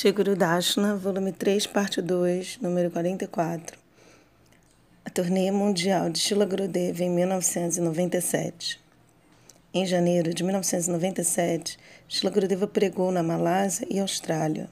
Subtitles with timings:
[0.00, 3.76] Shiguru Dashna, volume 3, parte 2, número 44.
[5.04, 8.80] A turnê mundial de Shila Gurudeva em 1997.
[9.74, 11.76] Em janeiro de 1997,
[12.06, 14.70] Shila Gurudeva pregou na Malásia e Austrália.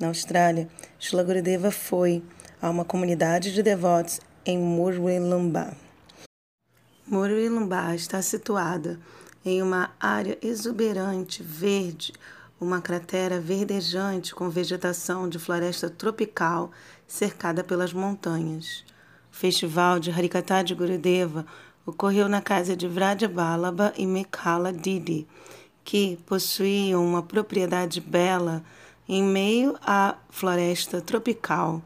[0.00, 0.66] Na Austrália,
[0.98, 2.22] Shila Gurudeva foi
[2.58, 5.76] a uma comunidade de devotos em Murwillumbah.
[7.06, 8.98] Murwillumbah está situada
[9.44, 12.14] em uma área exuberante, verde,
[12.62, 16.70] uma cratera verdejante com vegetação de floresta tropical
[17.08, 18.84] cercada pelas montanhas.
[19.32, 21.44] O festival de Harikata de Gurudeva
[21.84, 25.26] ocorreu na casa de Vrajabalaba e Mekhala Didi,
[25.82, 28.62] que possuíam uma propriedade bela
[29.08, 31.82] em meio à floresta tropical,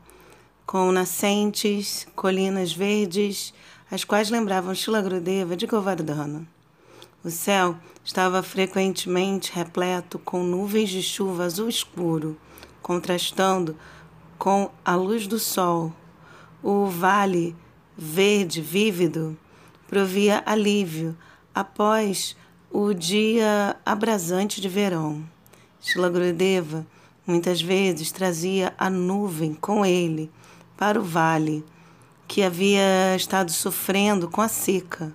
[0.67, 3.55] com nascentes, colinas verdes,
[3.91, 6.47] as quais lembravam Shila Gurudeva de Govardhana.
[7.27, 12.39] O céu estava frequentemente repleto com nuvens de chuva azul escuro,
[12.81, 13.77] contrastando
[14.39, 15.93] com a luz do sol.
[16.63, 17.57] O vale
[17.99, 19.37] verde vívido
[19.89, 21.19] provia alívio
[21.53, 22.37] após
[22.71, 25.29] o dia abrasante de verão.
[25.81, 26.87] Shila Gurudeva
[27.27, 30.31] muitas vezes trazia a nuvem com ele
[30.77, 31.65] para o vale,
[32.29, 35.13] que havia estado sofrendo com a seca,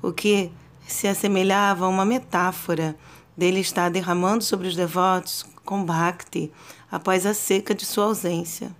[0.00, 0.50] o que
[0.86, 2.96] se assemelhava a uma metáfora
[3.36, 6.52] dele estar derramando sobre os devotos com bhakti
[6.90, 8.74] após a seca de sua ausência.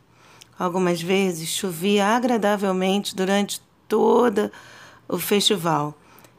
[0.58, 4.50] Algumas vezes chovia agradavelmente durante todo
[5.08, 5.94] o festival.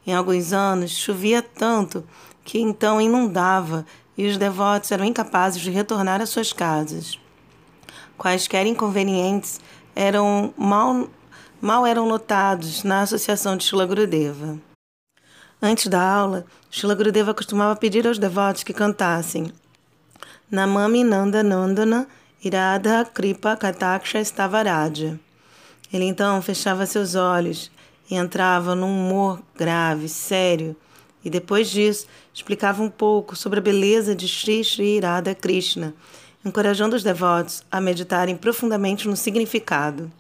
[0.06, 2.04] Em alguns anos chovia tanto
[2.44, 3.86] que então inundava
[4.18, 7.18] e os devotos eram incapazes de retornar às suas casas.
[8.18, 9.60] Quaisquer inconvenientes
[9.96, 11.08] eram mal,
[11.60, 14.60] mal eram notados na associação de Shila Gurudeva.
[15.66, 19.50] Antes da aula, Shila Gurudeva costumava pedir aos devotos que cantassem
[20.52, 22.06] Namami Nanda Nandana
[22.44, 25.18] Irada Kripa Kataksha Stavaraja.
[25.94, 27.72] Ele então fechava seus olhos
[28.12, 30.76] e entrava num humor grave, sério,
[31.24, 35.94] e depois disso explicava um pouco sobre a beleza de Sri Sri Irada Krishna,
[36.44, 40.12] encorajando os devotos a meditarem profundamente no significado.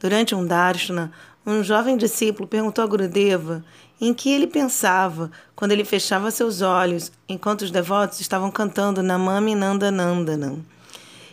[0.00, 1.12] Durante um darshana,
[1.44, 3.62] um jovem discípulo perguntou a Gurudeva
[4.04, 9.54] em que ele pensava quando ele fechava seus olhos enquanto os devotos estavam cantando Namami
[9.54, 10.64] Nandanandanam.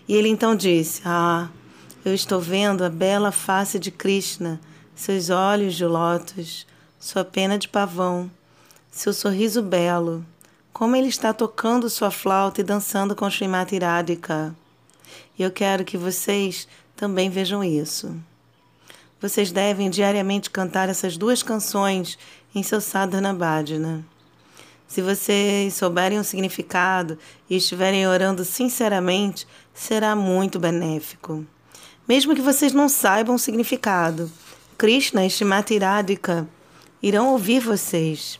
[0.08, 1.50] E ele então disse: Ah,
[2.06, 4.62] eu estou vendo a bela face de Krishna,
[4.94, 6.68] seus olhos de lótus,
[7.00, 8.30] sua pena de pavão,
[8.92, 10.24] seu sorriso belo,
[10.72, 14.56] como ele está tocando sua flauta e dançando com Srimati Radhika.
[15.40, 18.16] E eu quero que vocês também vejam isso.
[19.22, 22.18] Vocês devem diariamente cantar essas duas canções
[22.60, 24.06] em seu sadhana bhajana.
[24.88, 27.18] Se vocês souberem o significado
[27.50, 31.46] e estiverem orando sinceramente, será muito benéfico.
[32.08, 34.32] Mesmo que vocês não saibam o significado,
[34.78, 36.48] Krishna e Shrimati Radhika
[37.02, 38.40] irão ouvir vocês.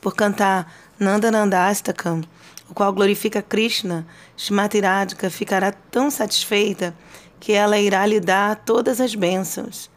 [0.00, 2.22] Por cantar Nandanandastakam,
[2.70, 4.06] o qual glorifica Krishna,
[4.36, 6.94] Shrimati Radhika ficará tão satisfeita
[7.40, 9.90] que ela irá lhe dar todas as bênçãos,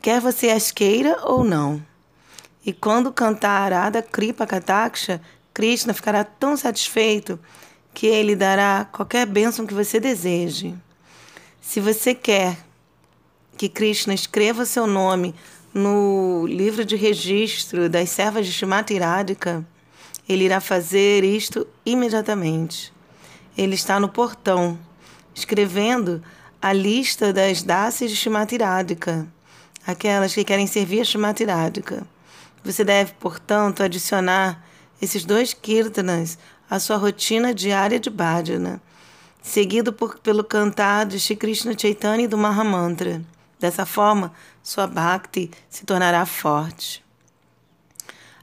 [0.00, 1.89] quer você as queira ou não.
[2.64, 5.20] E quando cantar Arada Kripa Kataksha,
[5.54, 7.38] Krishna ficará tão satisfeito
[7.92, 10.74] que ele dará qualquer bênção que você deseje.
[11.60, 12.58] Se você quer
[13.56, 15.34] que Krishna escreva seu nome
[15.72, 19.66] no livro de registro das servas de Shimati Radhika,
[20.28, 22.92] ele irá fazer isto imediatamente.
[23.56, 24.78] Ele está no portão
[25.34, 26.22] escrevendo
[26.60, 29.26] a lista das daces de Shimatiradika,
[29.86, 32.06] aquelas que querem servir a Shimatiradika.
[32.64, 34.64] Você deve, portanto, adicionar
[35.00, 36.38] esses dois kirtanas
[36.68, 38.80] à sua rotina diária de bhajana,
[39.42, 43.22] seguido por, pelo cantar de Shri Krishna Chaitanya e do Mahamantra.
[43.58, 44.32] Dessa forma,
[44.62, 47.04] sua bhakti se tornará forte.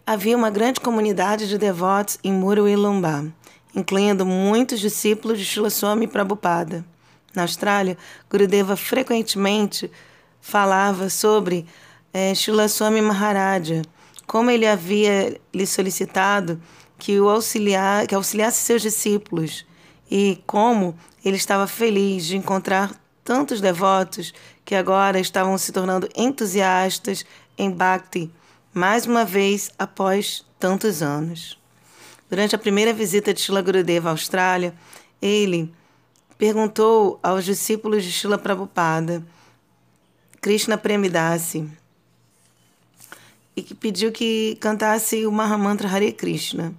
[0.06, 3.24] Havia uma grande comunidade de devotos em Muru Lumbá
[3.78, 6.84] incluindo muitos discípulos de Srila Swami Prabhupada.
[7.36, 7.96] Na Austrália,
[8.28, 9.92] Gurudeva frequentemente
[10.42, 11.68] falava sobre
[12.12, 13.84] é, Srila Swami Maharaja,
[14.28, 16.62] como ele havia lhe solicitado
[17.00, 19.66] que o auxiliar, que auxiliasse seus discípulos
[20.12, 22.92] e como ele estava feliz de encontrar
[23.24, 24.34] tantos devotos
[24.64, 27.26] que agora estavam se tornando entusiastas
[27.58, 28.32] em Bhakti,
[28.74, 31.58] mais uma vez após tantos anos.
[32.30, 34.74] Durante a primeira visita de Shila Gurudeva à Austrália,
[35.22, 35.74] ele
[36.38, 39.24] perguntou aos discípulos de Shila Prabhupada,
[40.42, 41.70] Krishna Premidasi,
[43.58, 46.76] e que pediu que cantasse o Mahamantra Hare Krishna.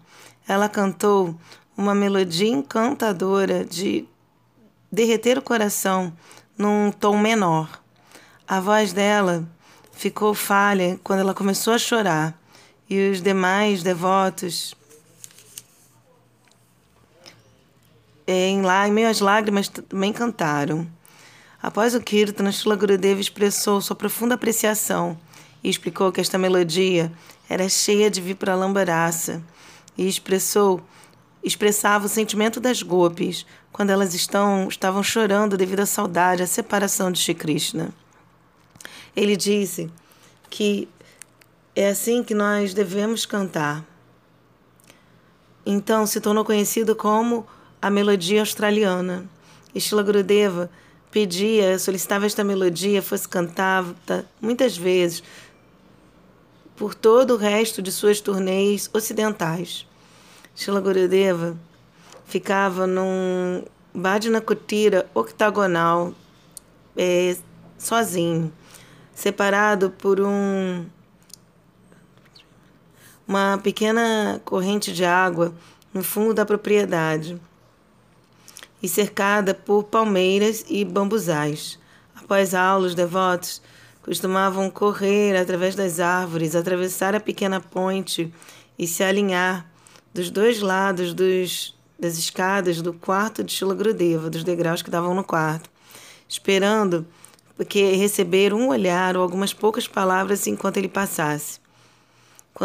[0.46, 1.36] Ela cantou
[1.76, 4.06] uma melodia encantadora de
[4.90, 6.16] derreter o coração
[6.56, 7.82] num tom menor.
[8.46, 9.44] A voz dela
[9.90, 12.40] ficou falha quando ela começou a chorar
[12.88, 14.72] e os demais devotos,
[18.25, 20.86] em, lá, em meio às lágrimas, também cantaram.
[21.60, 25.19] Após o Kirtan, Shila Gurudeva expressou sua profunda apreciação
[25.70, 27.12] explicou que esta melodia
[27.48, 29.42] era cheia de vipralambarasa
[29.96, 30.82] e expressou
[31.42, 37.12] expressava o sentimento das gopis quando elas estão, estavam chorando devido à saudade, à separação
[37.12, 37.90] de Shri Krishna.
[39.14, 39.90] Ele disse
[40.50, 40.88] que
[41.76, 43.84] é assim que nós devemos cantar.
[45.64, 47.46] Então se tornou conhecido como
[47.80, 49.24] a melodia australiana.
[49.74, 50.70] Estila Gurudeva
[51.10, 55.22] pedia, solicitava esta melodia fosse cantada muitas vezes
[56.78, 59.84] por todo o resto de suas turnês ocidentais.
[60.54, 61.56] Shila Gurudeva
[62.25, 66.14] ficava num Bhajana Kutira octagonal,
[66.96, 67.36] é,
[67.76, 68.52] sozinho,
[69.12, 70.86] separado por um
[73.26, 75.52] uma pequena corrente de água
[75.92, 77.38] no fundo da propriedade
[78.82, 81.78] e cercada por palmeiras e bambuzais.
[82.14, 83.60] Após a aula, os devotos
[84.02, 88.32] costumavam correr através das árvores, atravessar a pequena ponte
[88.78, 89.66] e se alinhar
[90.14, 95.14] dos dois lados dos, das escadas do quarto de Shila Grudeva, dos degraus que davam
[95.14, 95.68] no quarto,
[96.28, 97.06] esperando
[97.56, 101.58] porque receber um olhar ou algumas poucas palavras enquanto ele passasse.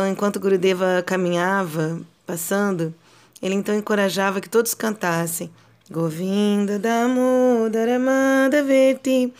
[0.10, 2.94] Enquanto Gurudeva caminhava, passando,
[3.42, 5.52] ele então encorajava que todos cantassem
[5.92, 9.34] Govinda Damodara Madhaveti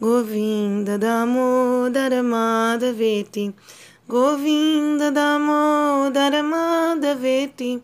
[0.00, 3.52] Govinda Damodara Madhaveti
[4.06, 7.82] Govinda Damodara Madhaveti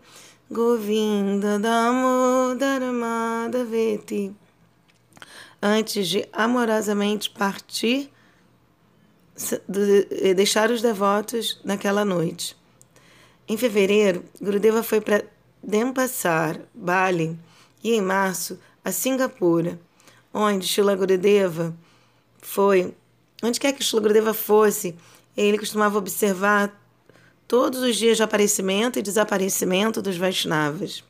[0.49, 4.33] Govinda Damodara Madhaveti
[5.61, 8.09] Antes de amorosamente partir,
[10.35, 12.55] deixar os devotos naquela noite.
[13.45, 15.25] Em fevereiro, Gurudeva foi para
[15.61, 17.37] Denpasar, Bali,
[17.83, 19.79] e em março a Singapura,
[20.33, 21.75] onde Shila Gurudeva
[22.45, 22.93] foi,
[23.43, 24.95] onde quer que Shila Gurudeva fosse,
[25.35, 26.71] ele costumava observar
[27.47, 31.03] todos os dias de aparecimento e desaparecimento dos Vaishnavas.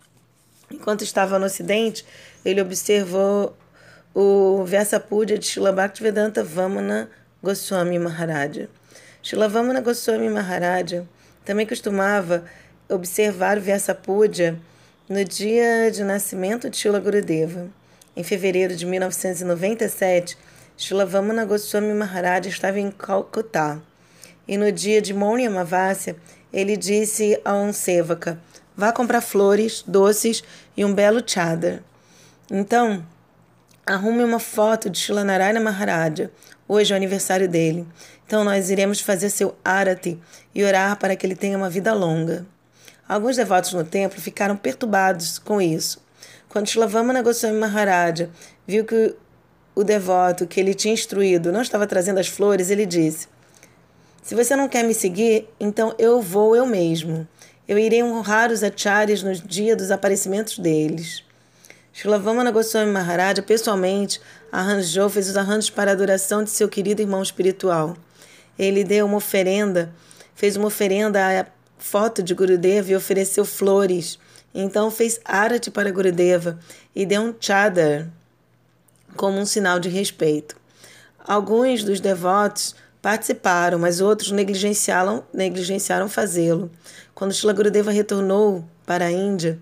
[0.72, 2.06] Enquanto estava no Ocidente,
[2.44, 3.56] ele observou
[4.14, 7.10] o Vyasapudya de Shila Bhaktivedanta Vamana
[7.44, 8.70] Goswami Maharaja.
[9.22, 11.06] Shila Vamana Goswami Maharaja
[11.44, 12.46] também costumava
[12.90, 14.58] observar o Vyasapudya
[15.08, 17.70] no dia de nascimento de Shila Gurudeva.
[18.16, 20.38] Em fevereiro de 1997,
[20.78, 23.80] Shila Vamana Goswami Maharaj estava em Calcutá.
[24.46, 26.18] E no dia de Mouni Amavasya,
[26.52, 28.38] ele disse a um sevaka,
[28.76, 30.44] vá comprar flores, doces
[30.76, 31.82] e um belo chadar.
[32.52, 33.06] Então,
[33.86, 36.30] arrume uma foto de Shila Narayana Maharaja.
[36.68, 37.88] Hoje é o aniversário dele.
[38.28, 40.20] Então nós iremos fazer seu arati
[40.54, 42.46] e orar para que ele tenha uma vida longa.
[43.08, 46.04] Alguns devotos no templo ficaram perturbados com isso.
[46.50, 48.30] Quando Shilavamana Goswami Maharaja
[48.68, 49.16] viu que
[49.76, 53.28] o devoto que ele tinha instruído não estava trazendo as flores, ele disse:
[54.24, 57.28] Se você não quer me seguir, então eu vou eu mesmo.
[57.68, 61.24] Eu irei honrar os acharyas no dia dos aparecimentos deles.
[61.92, 67.22] Shilavamana Goswami Maharaja pessoalmente arranjou, fez os arranjos para a adoração de seu querido irmão
[67.22, 67.98] espiritual.
[68.58, 69.92] Ele deu uma oferenda,
[70.36, 71.46] fez uma oferenda a
[71.78, 74.20] foto de Gurudeva e ofereceu flores.
[74.54, 76.60] Então fez arati para Gurudeva
[76.96, 78.08] e deu um chadar
[79.16, 80.56] como um sinal de respeito.
[81.20, 86.72] Alguns dos devotos participaram, mas outros negligenciaram, negligenciaram fazê-lo.
[87.14, 89.60] Quando Shila Gurudeva retornou para a Índia,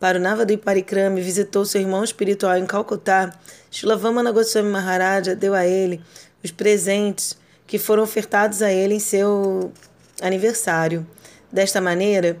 [0.00, 3.32] para o Navadvip Parikrama e visitou seu irmão espiritual em Calcutá,
[3.70, 6.00] Shilavamana Goswami Maharaja deu a ele
[6.42, 9.72] os presentes que foram ofertados a ele em seu
[10.20, 11.06] aniversário.
[11.50, 12.36] Desta maneira,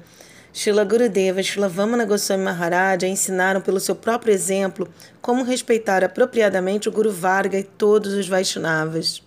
[0.56, 4.88] Shila Gurudeva e Shila Vamana Goswami Maharaja ensinaram pelo seu próprio exemplo
[5.20, 9.20] como respeitar apropriadamente o Guru Varga e todos os Vaishnavas.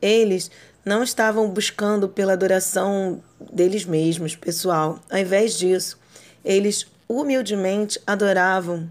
[0.00, 0.50] Eles
[0.82, 4.98] não estavam buscando pela adoração deles mesmos, pessoal.
[5.10, 5.98] Ao invés disso,
[6.42, 8.88] eles humildemente adoravam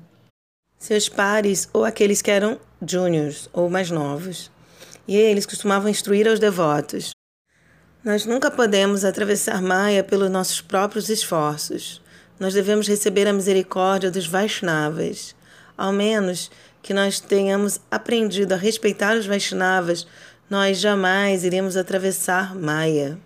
[0.78, 4.52] seus pares ou aqueles que eram júniors ou mais novos.
[5.08, 7.10] E eles costumavam instruir aos devotos.
[8.04, 12.02] Nós nunca podemos atravessar Maia pelos nossos próprios esforços.
[12.38, 15.34] Nós devemos receber a misericórdia dos Vaishnavas.
[15.78, 20.06] Ao menos que nós tenhamos aprendido a respeitar os Vaishnavas,
[20.50, 23.18] nós jamais iremos atravessar Maia.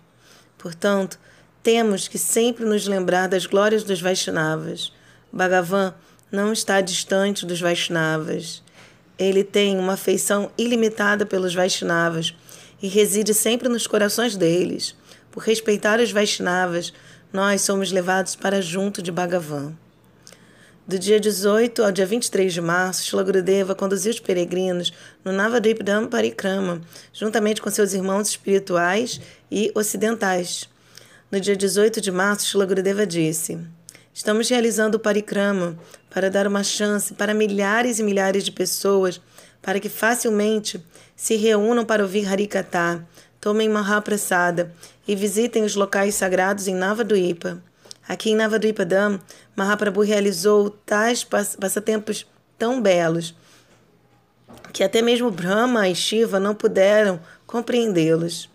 [0.56, 1.18] Portanto,
[1.60, 4.92] temos que sempre nos lembrar das glórias dos Vaishnavas.
[5.32, 5.92] Bhagavan
[6.30, 8.62] não está distante dos Vaishnavas.
[9.18, 12.32] Ele tem uma afeição ilimitada pelos Vaishnavas
[12.82, 14.94] e reside sempre nos corações deles.
[15.30, 16.92] Por respeitar os Vaishnavas,
[17.32, 19.74] nós somos levados para junto de Bhagavan.
[20.86, 24.90] Do dia 18 ao dia 23 de março, Shila Gurudeva conduziu os peregrinos
[25.22, 26.80] no Navadvipdam Parikrama,
[27.12, 29.20] juntamente com seus irmãos espirituais
[29.50, 30.66] e ocidentais.
[31.30, 33.58] No dia 18 de março, Shila Gurudeva disse:
[34.14, 39.20] Estamos realizando o Parikrama para dar uma chance para milhares e milhares de pessoas
[39.60, 40.82] para que facilmente
[41.18, 43.04] se reúnam para ouvir Harikatha,
[43.40, 44.72] tomem Mahaprasada
[45.06, 47.60] e visitem os locais sagrados em Navadvipa.
[48.08, 49.20] Aqui em Navadvipadam,
[49.56, 52.24] Mahaprabhu realizou tais passatempos
[52.56, 53.34] tão belos
[54.72, 58.48] que até mesmo Brahma e Shiva não puderam compreendê-los.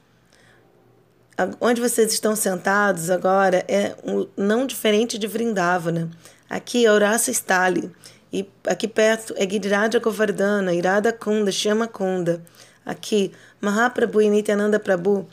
[1.60, 6.10] Onde vocês estão sentados agora é um, não diferente de Vrindavana.
[6.50, 7.92] Aqui é Urasa Stali,
[8.34, 12.44] e aqui perto é Giriraja Govardhana, Irada Kunda, Shama Kunda.
[12.84, 15.28] Aqui, Mahaprabhu e Nityananda Prabhu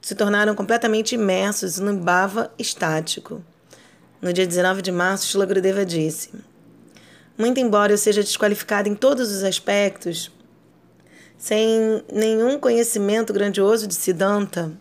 [0.00, 3.44] se tornaram completamente imersos no bhava estático.
[4.22, 6.30] No dia 19 de março, Shila Gurudeva disse:
[7.36, 10.32] Muito embora eu seja desqualificado em todos os aspectos,
[11.36, 14.72] sem nenhum conhecimento grandioso de Siddhanta,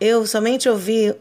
[0.00, 1.14] eu somente ouvi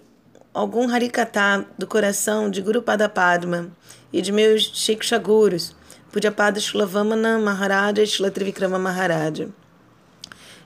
[0.51, 3.71] algum Harikatha do coração de Guru Padma
[4.11, 5.75] e de meus Shikshagurus,
[6.11, 8.31] Pujapada Shlavamana Maharaja e Shila
[8.79, 9.49] Maharaja.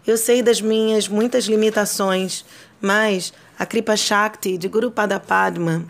[0.05, 2.43] Eu sei das minhas muitas limitações,
[2.79, 5.86] mas a Kripa Shakti de Guru Padma,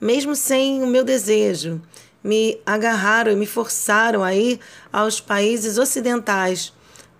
[0.00, 1.80] mesmo sem o meu desejo,
[2.22, 4.60] me agarraram e me forçaram a ir
[4.92, 6.72] aos países ocidentais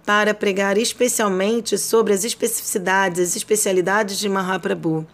[0.05, 5.07] para pregar especialmente sobre as especificidades, as especialidades de Mahaprabhu,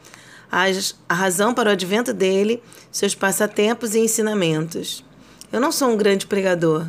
[0.50, 2.62] a razão para o advento dele,
[2.98, 5.04] seus passatempos e ensinamentos.
[5.52, 6.84] Eu não sou um grande pregador.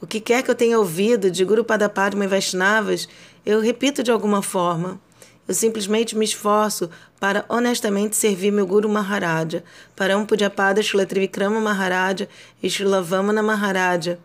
[0.00, 3.08] O que quer que eu tenha ouvido de Guru Padapadma e Vaishnavas,
[3.44, 5.00] eu repito de alguma forma.
[5.48, 6.88] Eu simplesmente me esforço
[7.18, 9.64] para honestamente servir meu Guru Maharaja,
[9.96, 12.28] para um Pujapada Srila Trivikrama Maharaja
[12.62, 14.20] e Srila Vamana Maharaja.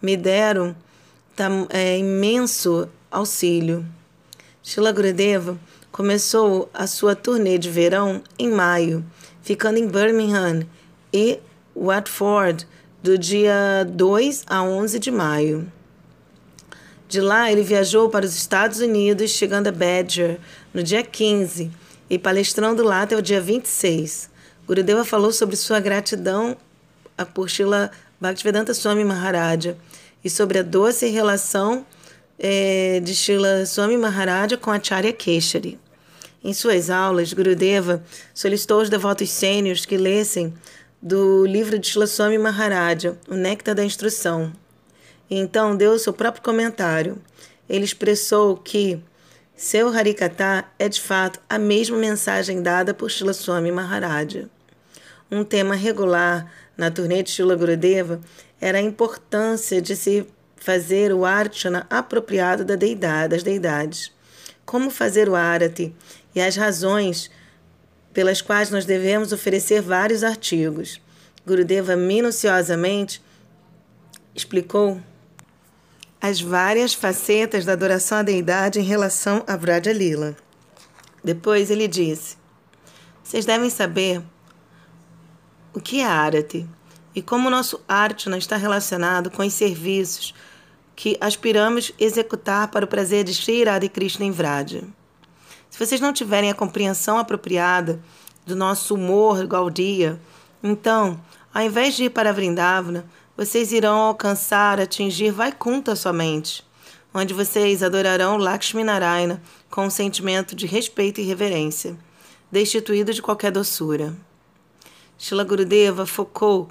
[0.00, 0.74] Me deram
[1.68, 3.84] é, imenso auxílio.
[4.62, 5.58] Srila Gurudeva
[5.92, 9.04] começou a sua turnê de verão em maio,
[9.44, 10.66] ficando em Birmingham
[11.12, 11.38] e
[11.76, 12.66] Watford
[13.02, 15.70] do dia 2 a 11 de maio.
[17.06, 20.40] De lá, ele viajou para os Estados Unidos, chegando a Badger
[20.72, 21.70] no dia 15
[22.08, 24.30] e palestrando lá até o dia 26.
[24.66, 26.56] Gurudeva falou sobre sua gratidão
[27.16, 29.76] a Purshila Bhaktivedanta Swami Maharaja
[30.24, 31.86] e sobre a doce relação
[32.38, 35.78] é, de Shila Swami Maharaja com Acharya Keshari.
[36.44, 40.52] Em suas aulas, Gurudeva solicitou aos devotos sêniores que lessem
[41.00, 44.52] do livro de Shila Swami Maharaja, O Néctar da Instrução.
[45.30, 47.16] Então deu seu próprio comentário.
[47.66, 49.02] Ele expressou que
[49.56, 54.50] seu Harikata é de fato a mesma mensagem dada por Shila Swami Maharaja.
[55.30, 58.20] Um tema regular na turnê de Shila Gurudeva
[58.60, 64.13] era a importância de se fazer o archana apropriado da deidade, das deidades.
[64.64, 65.94] Como fazer o arati
[66.34, 67.30] e as razões
[68.12, 71.00] pelas quais nós devemos oferecer vários artigos.
[71.46, 73.22] Gurudeva minuciosamente
[74.34, 75.00] explicou
[76.20, 80.34] as várias facetas da adoração à deidade em relação a Vraja Lila.
[81.22, 82.36] Depois ele disse:
[83.22, 84.22] Vocês devem saber
[85.74, 86.66] o que é Arati
[87.14, 90.34] e como o nosso Artana está relacionado com os serviços
[90.96, 94.84] que aspiramos executar para o prazer de Sri Radha Krishna em Vraja.
[95.68, 98.00] Se vocês não tiverem a compreensão apropriada
[98.46, 100.20] do nosso humor Gaudia,
[100.62, 101.20] então,
[101.52, 103.04] ao invés de ir para Vrindavana,
[103.36, 106.64] vocês irão alcançar, atingir Vaikunta somente,
[107.12, 111.96] onde vocês adorarão Lakshmi Narayana com um sentimento de respeito e reverência,
[112.50, 114.14] destituído de qualquer doçura.
[115.18, 116.68] Shila Gurudeva focou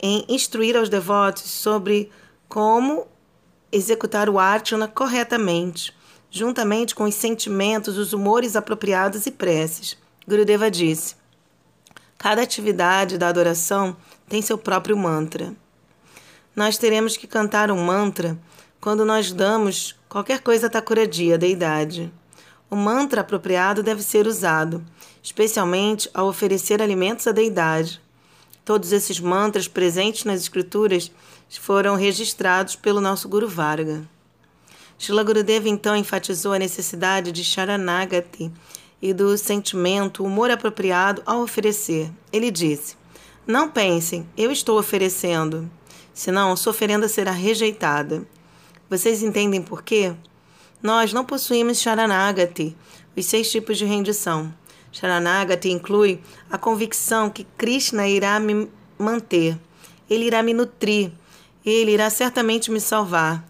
[0.00, 2.10] em instruir aos devotos sobre
[2.48, 3.06] como
[3.70, 5.94] executar o archana corretamente,
[6.30, 9.96] juntamente com os sentimentos, os humores apropriados e preces.
[10.26, 11.14] Gurudeva disse:
[12.18, 13.96] Cada atividade da adoração
[14.28, 15.54] tem seu próprio mantra.
[16.54, 18.38] Nós teremos que cantar um mantra
[18.80, 22.12] quando nós damos qualquer coisa a Takuradia, a deidade.
[22.70, 24.84] O mantra apropriado deve ser usado,
[25.22, 28.00] especialmente ao oferecer alimentos à deidade,
[28.66, 31.12] Todos esses mantras presentes nas escrituras
[31.48, 34.02] foram registrados pelo nosso Guru Varga.
[34.98, 38.50] Shila Gurudeva então enfatizou a necessidade de Sharanagati
[39.00, 42.10] e do sentimento, humor apropriado ao oferecer.
[42.32, 42.96] Ele disse:
[43.46, 45.70] Não pensem, eu estou oferecendo,
[46.12, 48.26] senão sua oferenda será rejeitada.
[48.90, 50.12] Vocês entendem por quê?
[50.82, 52.76] Nós não possuímos Sharanagati,
[53.16, 54.52] os seis tipos de rendição.
[54.98, 58.66] Sharanagati inclui a convicção que Krishna irá me
[58.98, 59.58] manter,
[60.08, 61.12] ele irá me nutrir,
[61.62, 63.46] ele irá certamente me salvar,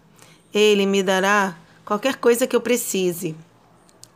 [0.53, 3.33] ele me dará qualquer coisa que eu precise.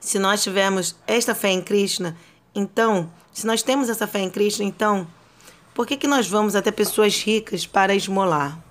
[0.01, 2.17] Se nós tivermos esta fé em Krishna,
[2.53, 5.07] então, se nós temos essa fé em Krishna, então,
[5.73, 8.61] por que, que nós vamos até pessoas ricas para esmolar?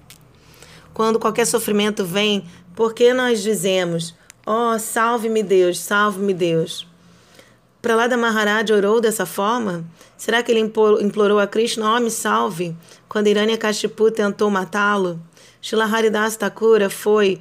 [0.92, 2.44] Quando qualquer sofrimento vem,
[2.76, 4.14] por que nós dizemos,
[4.44, 6.89] oh, salve-me Deus, salve-me Deus?
[7.82, 9.84] Prahlada Maharaj orou dessa forma?
[10.16, 12.76] Será que ele implorou a Krishna, oh, me salve,
[13.08, 15.18] quando Hiranyakashipu tentou matá-lo?
[15.62, 17.40] Shila Haridas Thakura foi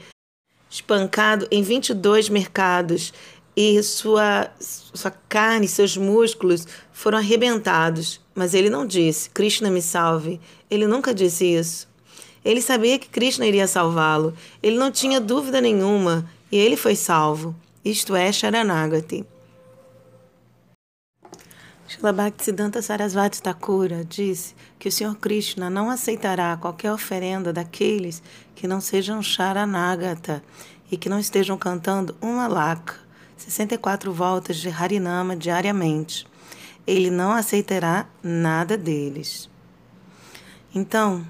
[0.70, 3.14] espancado em 22 mercados
[3.56, 8.22] e sua, sua carne, seus músculos foram arrebentados.
[8.34, 10.40] Mas ele não disse, Krishna me salve.
[10.72, 11.86] Ele nunca disse isso.
[12.46, 14.34] Ele sabia que Krishna iria salvá-lo.
[14.64, 17.54] Ele não tinha dúvida nenhuma e ele foi salvo.
[17.84, 19.26] Isto é Sharanagati.
[21.90, 28.22] Srila Bhaktisiddhanta Sarasvati Thakura disse que o Senhor Krishna não aceitará qualquer oferenda daqueles
[28.54, 30.44] que não sejam Sharanagata
[30.92, 32.94] e que não estejam cantando uma laka,
[33.36, 36.28] 64 voltas de Harinama diariamente.
[36.86, 39.50] Ele não aceitará nada deles.
[40.76, 41.26] Então,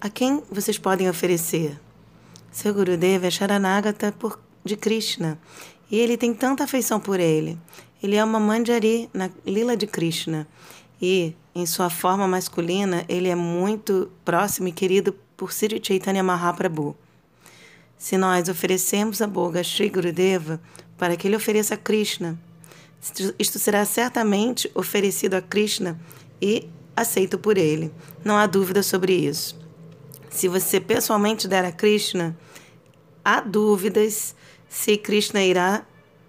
[0.00, 1.78] a quem vocês podem oferecer?
[2.50, 4.14] Seu Gurudeva é Sharanagata
[4.64, 5.38] de Krishna
[5.90, 7.58] e ele tem tanta afeição por ele.
[8.02, 10.46] Ele é uma Manjari na lila de Krishna.
[11.00, 16.96] E, em sua forma masculina, ele é muito próximo e querido por Sri Chaitanya Mahaprabhu.
[17.96, 20.60] Se nós oferecemos a boga a Sri Gurudeva
[20.96, 22.38] para que ele ofereça a Krishna,
[23.38, 25.98] isto será certamente oferecido a Krishna
[26.40, 27.92] e aceito por ele.
[28.24, 29.58] Não há dúvida sobre isso.
[30.30, 32.36] Se você pessoalmente der a Krishna,
[33.24, 34.34] há dúvidas
[34.68, 35.86] se Krishna irá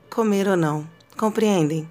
[0.10, 0.88] comer ou não.
[1.19, 1.86] Compreendem?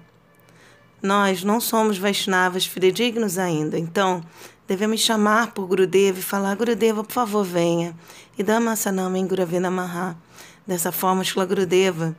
[1.03, 4.23] Nós não somos Vaishnavas fidedignos ainda, então
[4.67, 7.95] devemos chamar por Gurudeva e falar: Gurudeva, por favor, venha.
[8.39, 10.17] E Dhammasanama em Guravena Maha.
[10.65, 12.15] Dessa forma, Shila Gurudeva,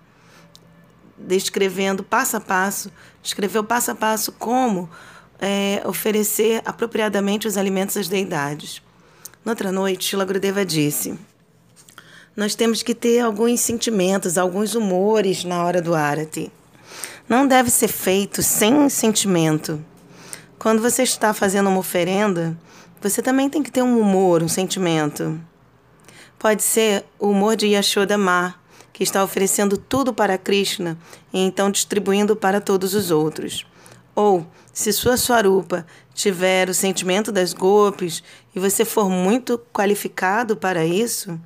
[1.18, 4.88] descrevendo passo a passo, descreveu passo a passo como
[5.40, 8.80] é, oferecer apropriadamente os alimentos às deidades.
[9.44, 11.18] Noutra noite, Shila Gurudeva disse:
[12.36, 16.52] Nós temos que ter alguns sentimentos, alguns humores na hora do Arati
[17.30, 19.80] não deve ser feito sem sentimento.
[20.58, 22.58] Quando você está fazendo uma oferenda,
[23.00, 25.40] você também tem que ter um humor, um sentimento.
[26.36, 28.56] Pode ser o humor de Yashoda Ma,
[28.92, 30.98] que está oferecendo tudo para Krishna
[31.32, 33.64] e então distribuindo para todos os outros.
[34.12, 40.84] Ou, se sua Swarupa tiver o sentimento das golpes e você for muito qualificado para
[40.84, 41.40] isso,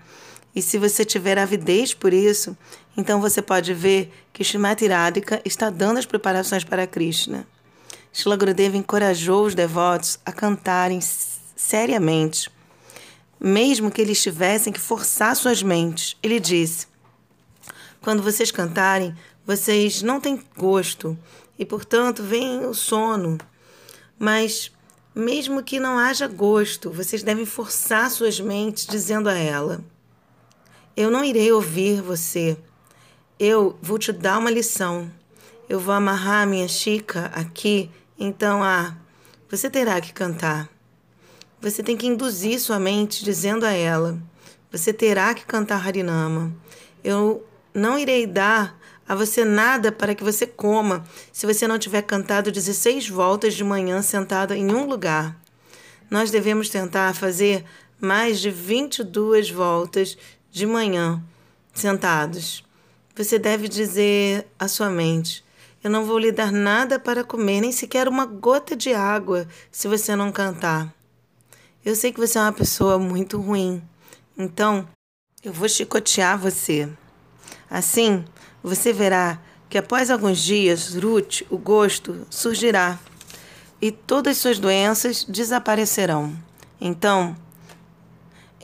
[0.55, 2.57] e se você tiver avidez por isso,
[2.97, 7.47] então você pode ver que Shrimati Radhika está dando as preparações para Krishna.
[8.13, 12.49] Shila Gurudeva encorajou os devotos a cantarem seriamente,
[13.41, 16.17] mesmo que eles tivessem que forçar suas mentes.
[16.23, 16.87] Ele disse:
[18.01, 21.19] Quando vocês cantarem, vocês não têm gosto
[21.59, 23.37] e, portanto, vem o sono.
[24.17, 24.71] Mas,
[25.13, 29.85] mesmo que não haja gosto, vocês devem forçar suas mentes, dizendo a ela:
[30.97, 32.57] Eu não irei ouvir você
[33.39, 35.11] eu vou te dar uma lição.
[35.69, 38.97] Eu vou amarrar a minha Chica aqui, então, ah,
[39.51, 40.69] você terá que cantar.
[41.61, 44.19] Você tem que induzir sua mente dizendo a ela:
[44.71, 46.53] você terá que cantar Harinama.
[47.03, 52.03] Eu não irei dar a você nada para que você coma se você não tiver
[52.03, 55.37] cantado 16 voltas de manhã sentada em um lugar.
[56.11, 57.65] Nós devemos tentar fazer
[58.01, 60.17] mais de 22 voltas
[60.51, 61.23] de manhã
[61.73, 62.65] sentados.
[63.17, 65.45] Você deve dizer à sua mente:
[65.83, 69.87] Eu não vou lhe dar nada para comer, nem sequer uma gota de água, se
[69.87, 70.93] você não cantar.
[71.85, 73.81] Eu sei que você é uma pessoa muito ruim,
[74.37, 74.89] então
[75.45, 76.89] eu vou chicotear você.
[77.71, 78.25] Assim,
[78.63, 82.99] você verá que após alguns dias, Ruth, o gosto, surgirá
[83.81, 86.35] e todas as suas doenças desaparecerão.
[86.81, 87.37] Então,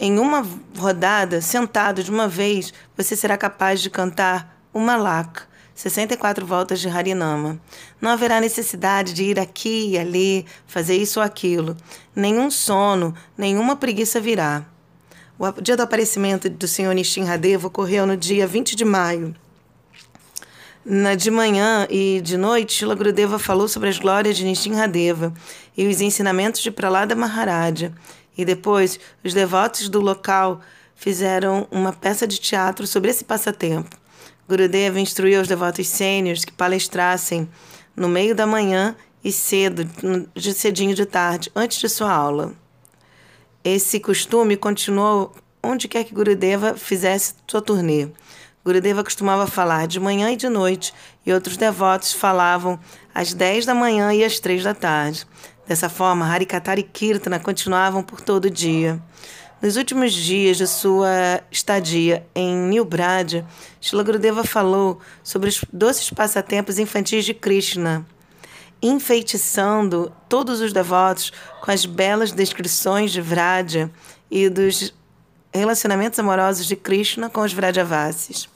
[0.03, 0.47] em uma
[0.79, 5.43] rodada, sentado de uma vez, você será capaz de cantar uma laca,
[5.75, 7.61] 64 voltas de Harinama.
[8.01, 11.77] Não haverá necessidade de ir aqui e ali, fazer isso ou aquilo.
[12.17, 14.65] Nenhum sono, nenhuma preguiça virá.
[15.39, 19.35] O dia do aparecimento do Senhor Nishinradeva ocorreu no dia 20 de maio.
[20.83, 25.31] Na de manhã e de noite, Shila Gurudeva falou sobre as glórias de Nishinradeva
[25.77, 27.93] e os ensinamentos de Pralada Maharaja.
[28.41, 30.63] E depois, os devotos do local
[30.95, 33.95] fizeram uma peça de teatro sobre esse passatempo.
[34.49, 37.47] Gurudeva instruiu os devotos sêniores que palestrassem
[37.95, 39.87] no meio da manhã e cedo,
[40.35, 42.55] de cedinho de tarde, antes de sua aula.
[43.63, 48.09] Esse costume continuou onde quer que Gurudeva fizesse sua turnê.
[48.65, 50.95] Gurudeva costumava falar de manhã e de noite,
[51.27, 52.81] e outros devotos falavam
[53.15, 55.27] às 10 da manhã e às 3 da tarde.
[55.71, 59.01] Dessa forma, Harikatha e Kirtana continuavam por todo o dia.
[59.63, 63.45] Nos últimos dias de sua estadia em New Brad,
[63.81, 68.05] Shila Gurudeva falou sobre os doces passatempos infantis de Krishna,
[68.83, 73.89] enfeitiçando todos os devotos com as belas descrições de Vraja
[74.29, 74.93] e dos
[75.55, 78.49] relacionamentos amorosos de Krishna com os Vrajavasis.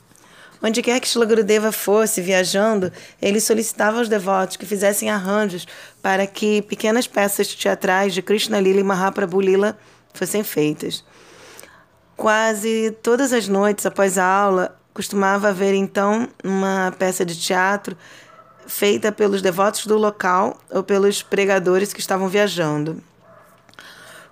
[0.67, 1.27] Onde quer que Shila
[1.71, 5.67] fosse viajando, ele solicitava aos devotos que fizessem arranjos
[6.01, 9.77] para que pequenas peças teatrais de Krishna Lila e Mahaprabhu Lila
[10.15, 11.05] fossem feitas.
[12.17, 17.95] Quase todas as noites após a aula, costumava haver então uma peça de teatro
[18.67, 23.03] feita pelos devotos do local ou pelos pregadores que estavam viajando.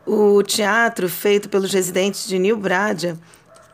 [0.06, 3.18] O teatro feito pelos residentes de New Bradia,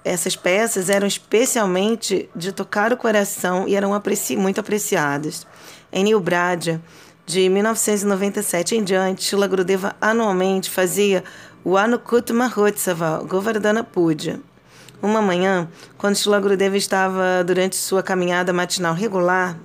[0.08, 5.46] essas peças eram especialmente de tocar o coração e eram apreci muito apreciadas.
[5.92, 6.80] Em New Bradia,
[7.26, 11.22] de 1997 em diante, Shila Gurudeva anualmente fazia
[11.62, 14.40] o Anukut Mahotsava, Govardhana Puja.
[15.02, 15.68] Uma manhã,
[15.98, 19.58] quando Shila Gurudeva estava durante sua caminhada matinal regular,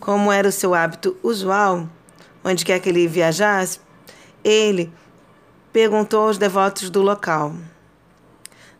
[0.00, 1.88] como era o seu hábito usual,
[2.42, 3.78] onde quer que ele viajasse,
[4.42, 4.92] ele
[5.72, 7.54] perguntou aos devotos do local: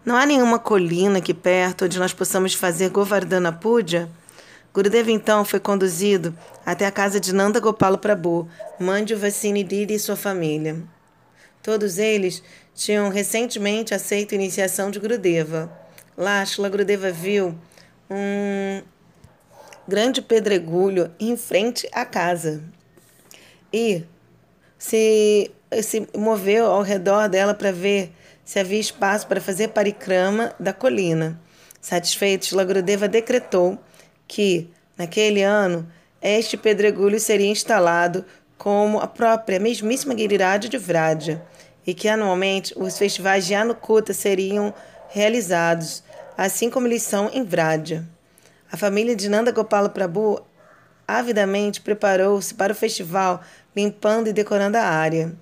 [0.04, 4.06] Não há nenhuma colina aqui perto onde nós possamos fazer Govardhana Puja?
[4.74, 6.36] Gurudeva então foi conduzido
[6.66, 8.46] até a casa de Nanda Gopala Prabhu,
[8.78, 10.76] Manju Vasini e sua família.
[11.62, 12.42] Todos eles
[12.74, 15.72] tinham recentemente aceito a iniciação de Gurudeva.
[16.18, 17.58] Lá, Shila Gurudeva viu
[18.10, 18.82] um
[19.88, 22.62] grande pedregulho em frente à casa
[23.72, 24.04] e
[24.76, 25.50] se,
[25.82, 28.12] se moveu ao redor dela para ver
[28.44, 31.40] se havia espaço para fazer parikrama da colina.
[31.80, 33.78] Satisfeito, Shila Gurudeva decretou
[34.26, 35.86] que, naquele ano,
[36.20, 38.24] este pedregulho seria instalado
[38.56, 41.42] como a própria mesmíssima Giriraj de Vraja
[41.86, 44.72] e que anualmente os festivais de Anukuta seriam
[45.08, 46.02] realizados,
[46.36, 48.04] assim como eles são em Vraja.
[48.72, 50.42] A família de Nanda Gopala Prabhu
[51.06, 53.42] avidamente preparou-se para o festival,
[53.76, 55.32] limpando e decorando a área.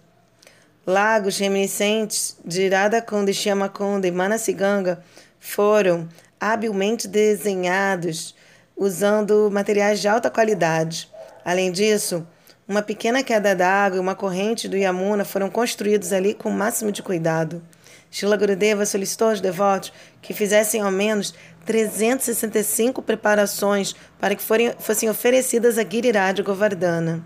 [0.85, 5.05] Lagos reminiscentes de Radhakunda e Shyamakunda e Manasiganga
[5.38, 6.09] foram
[6.40, 8.35] habilmente desenhados
[8.77, 11.09] usando materiais de alta qualidade.
[11.45, 12.27] Além disso,
[12.66, 16.90] uma pequena queda d'água e uma corrente do Yamuna foram construídos ali com o máximo
[16.90, 17.62] de cuidado.
[18.11, 21.33] Shila Gurudeva solicitou aos devotos que fizessem ao menos
[21.64, 27.23] 365 preparações para que forem, fossem oferecidas a Giriraj Govardhana.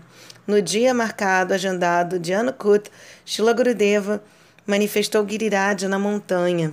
[0.47, 2.89] No dia marcado, agendado de Anukut,
[3.25, 4.23] Shila Gurudeva
[4.65, 6.71] manifestou Giriraj na montanha.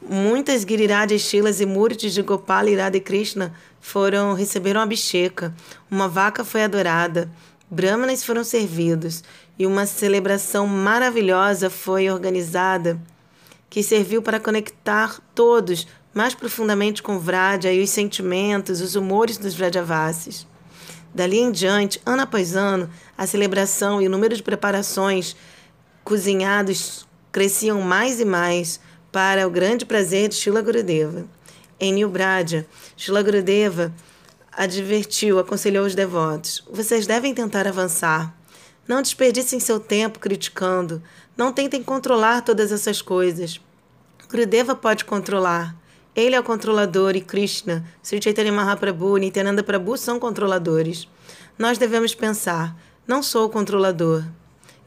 [0.00, 5.54] Muitas Girirajas Shilas e Murtis de Gopala e Radha Krishna foram receberam a bicheca.
[5.90, 7.30] Uma vaca foi adorada
[7.70, 9.22] brahmanas foram servidos
[9.58, 12.98] e uma celebração maravilhosa foi organizada
[13.68, 19.54] que serviu para conectar todos mais profundamente com Vraja e os sentimentos, os humores dos
[19.54, 20.46] Vrajavasis.
[21.14, 25.36] Dali em diante, ano após ano, a celebração e o número de preparações
[26.02, 28.80] cozinhados cresciam mais e mais
[29.12, 31.24] para o grande prazer de Shila Gurudeva.
[31.78, 33.94] Em New Braja, Shila Gurudeva
[34.50, 38.34] advertiu, aconselhou os devotos: vocês devem tentar avançar.
[38.86, 41.00] Não desperdicem seu tempo criticando.
[41.36, 43.60] Não tentem controlar todas essas coisas.
[44.28, 45.74] Gurudeva pode controlar.
[46.16, 51.08] Ele é o controlador e Krishna, Sri Chaitanya Mahaprabhu e Nityananda Prabhu são controladores.
[51.58, 54.24] Nós devemos pensar: não sou o controlador.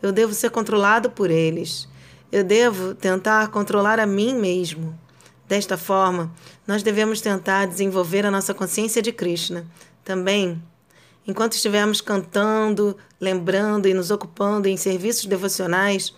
[0.02, 1.88] Eu devo ser controlado por eles.
[2.32, 4.98] Eu devo tentar controlar a mim mesmo.
[5.48, 6.32] Desta forma,
[6.66, 9.66] nós devemos tentar desenvolver a nossa consciência de Krishna.
[10.04, 10.62] Também,
[11.26, 16.14] enquanto estivermos cantando, lembrando e nos ocupando em serviços devocionais,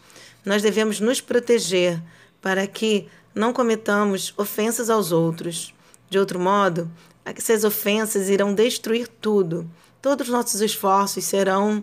[0.45, 2.01] nós devemos nos proteger
[2.41, 3.07] para que
[3.39, 5.73] não cometamos ofensas aos outros.
[6.09, 6.91] De outro modo,
[7.23, 9.69] essas ofensas irão destruir tudo.
[10.01, 11.81] Todos os nossos esforços serão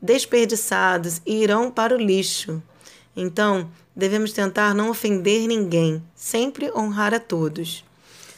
[0.00, 2.62] desperdiçados e irão para o lixo.
[3.16, 7.82] Então, devemos tentar não ofender ninguém, sempre honrar a todos.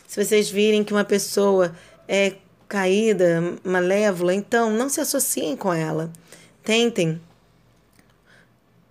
[0.07, 1.75] Se vocês virem que uma pessoa
[2.07, 2.37] é
[2.69, 6.13] caída, malévola, então não se associem com ela.
[6.63, 7.21] Tentem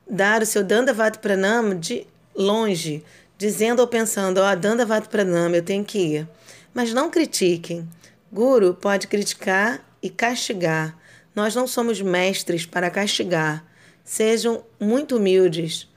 [0.10, 2.06] dar o seu Dandavat Pranam de
[2.36, 3.04] longe,
[3.42, 6.30] dizendo ou pensando, ó, oh, Dandavat Pranam, eu tenho que ir.
[6.76, 7.90] Mas não critiquem.
[8.32, 10.96] Guru pode criticar e castigar.
[11.36, 13.66] Nós não somos mestres para castigar.
[14.06, 15.90] Sejam muito humildes.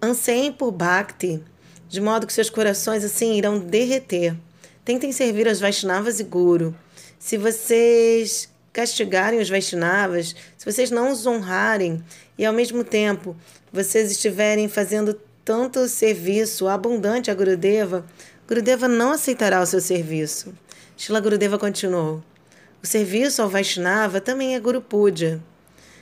[0.00, 1.42] Anseiem por Bhakti,
[1.90, 4.34] de modo que seus corações assim irão derreter.
[4.82, 6.74] Tentem servir as Vaishnavas e Guru.
[7.18, 12.02] Se vocês castigarem os Vaishnavas, se vocês não os honrarem
[12.38, 13.36] e ao mesmo tempo
[13.70, 18.04] vocês estiverem fazendo tanto serviço abundante a Gurudeva,
[18.46, 20.52] Gurudeva não aceitará o seu serviço.
[20.94, 22.22] Shila Gurudeva continuou.
[22.82, 25.42] O serviço ao Vaishnava também é Guru Puja.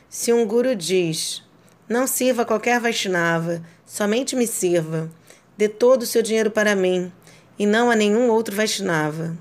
[0.08, 1.44] Se um Guru diz,
[1.88, 5.08] não sirva qualquer Vaishnava, somente me sirva,
[5.56, 7.12] dê todo o seu dinheiro para mim,
[7.56, 9.38] e não a nenhum outro Vaishnava.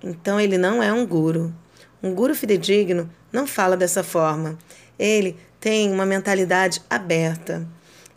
[0.00, 1.52] Então ele não é um Guru.
[2.00, 4.56] Um Guru fidedigno não fala dessa forma.
[4.96, 7.66] Ele tem uma mentalidade aberta.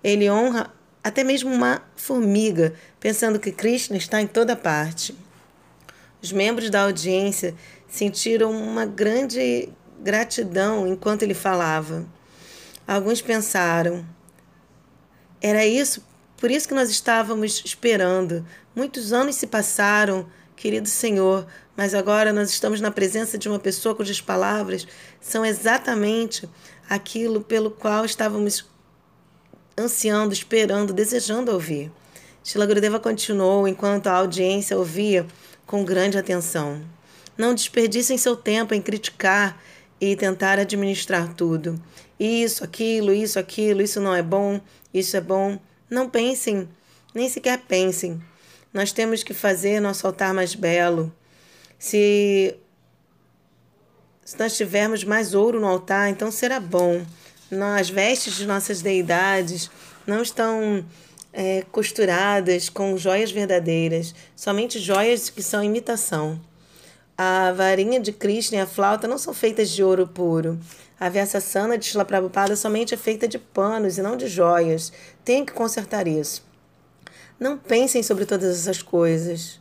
[0.04, 0.71] Ele honra
[1.04, 5.16] até mesmo uma formiga, pensando que Krishna está em toda parte.
[6.22, 7.56] Os membros da audiência
[7.88, 12.06] sentiram uma grande gratidão enquanto ele falava.
[12.88, 14.06] Alguns pensaram:
[15.42, 16.04] era isso,
[16.38, 18.46] por isso que nós estávamos esperando.
[18.76, 23.96] Muitos anos se passaram, querido Senhor, mas agora nós estamos na presença de uma pessoa
[23.96, 24.88] cujas palavras
[25.20, 26.48] são exatamente
[26.88, 28.66] aquilo pelo qual estávamos
[29.82, 31.91] ansiando, esperando, desejando ouvir.
[32.44, 35.26] Shila Gurudeva continuou enquanto a audiência ouvia
[35.65, 36.82] com grande atenção.
[37.38, 39.62] Não desperdicem seu tempo em criticar
[40.00, 41.82] e tentar administrar tudo.
[42.20, 44.60] Isso, aquilo, isso, aquilo, isso não é bom,
[44.94, 45.60] isso é bom.
[45.89, 46.67] Não pensem,
[47.13, 48.22] nem sequer pensem.
[48.74, 51.13] Nós temos que fazer nosso altar mais belo.
[51.78, 52.56] Se,
[54.24, 57.06] se nós tivermos mais ouro no altar, então será bom.
[57.78, 59.70] As vestes de nossas deidades
[60.08, 60.86] não estão
[61.34, 66.40] é, costuradas com joias verdadeiras, somente joias que são imitação.
[67.18, 70.60] A varinha de Krishna e a flauta não são feitas de ouro puro.
[71.00, 74.94] A Vyasasana de Shila Prabhupada somente é feita de panos e não de joias.
[75.26, 76.44] Tem que consertar isso.
[77.40, 79.60] Não pensem sobre todas essas coisas.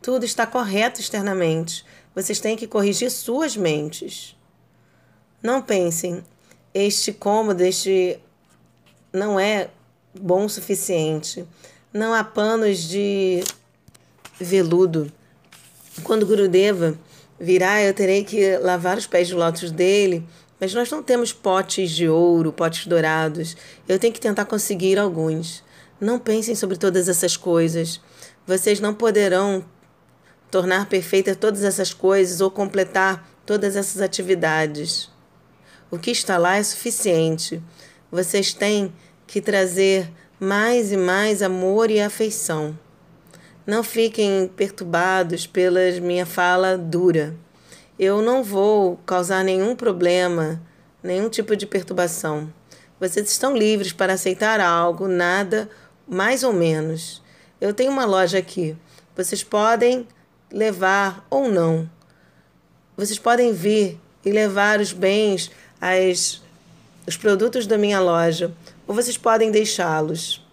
[0.00, 1.84] Tudo está correto externamente.
[2.14, 4.36] Vocês têm que corrigir suas mentes.
[5.42, 6.22] Não pensem,
[6.74, 8.18] este cômodo, este
[9.12, 9.68] não é
[10.14, 11.44] bom o suficiente.
[11.92, 13.42] Não há panos de
[14.38, 15.12] veludo
[16.02, 16.96] quando Gurudeva
[17.38, 20.26] virá, eu terei que lavar os pés de lótus dele,
[20.58, 23.56] mas nós não temos potes de ouro, potes dourados.
[23.88, 25.62] Eu tenho que tentar conseguir alguns.
[26.00, 28.00] Não pensem sobre todas essas coisas.
[28.46, 29.64] Vocês não poderão
[30.50, 35.09] tornar perfeitas todas essas coisas ou completar todas essas atividades.
[35.90, 37.60] O que está lá é suficiente.
[38.12, 38.92] Vocês têm
[39.26, 42.78] que trazer mais e mais amor e afeição.
[43.66, 47.34] Não fiquem perturbados pela minha fala dura.
[47.98, 50.62] Eu não vou causar nenhum problema,
[51.02, 52.52] nenhum tipo de perturbação.
[53.00, 55.68] Vocês estão livres para aceitar algo, nada,
[56.06, 57.20] mais ou menos.
[57.60, 58.76] Eu tenho uma loja aqui.
[59.16, 60.06] Vocês podem
[60.52, 61.90] levar ou não.
[62.96, 66.42] Vocês podem vir e levar os bens, as,
[67.06, 68.52] os produtos da minha loja,
[68.86, 70.44] ou vocês podem deixá-los.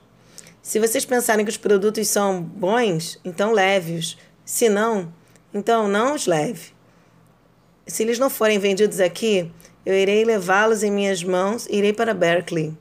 [0.62, 4.18] Se vocês pensarem que os produtos são bons, então leve-os.
[4.46, 5.12] Se não,
[5.54, 6.72] então não os leve.
[7.86, 9.52] Se eles não forem vendidos aqui,
[9.86, 12.78] eu irei levá-los em minhas mãos e irei para Berkeley.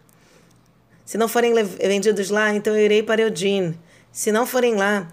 [1.05, 3.79] Se não forem vendidos lá, então eu irei para Eugene.
[4.11, 5.07] Se não forem lá,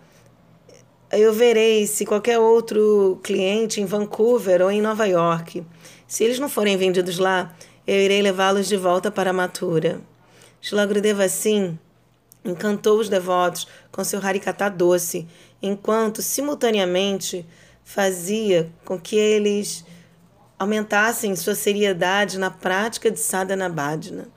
[1.11, 5.63] eu verei se qualquer outro cliente em Vancouver ou em Nova York.
[6.13, 7.55] Se eles não forem vendidos lá,
[7.87, 9.99] eu irei levá-los de volta para Mathura.
[10.61, 11.75] Shilagurudeva assim
[12.45, 15.27] encantou os devotos com seu harikata doce,
[15.59, 17.43] enquanto simultaneamente
[17.83, 19.83] fazia com que eles
[20.59, 24.27] aumentassem sua seriedade na prática de sadhana bhajana.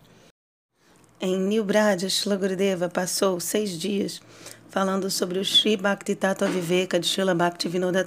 [1.21, 4.23] Em New Braja, Shila Gurudeva passou seis dias
[4.71, 7.37] falando sobre o Sri Bhakti Tattva Viveka de Shila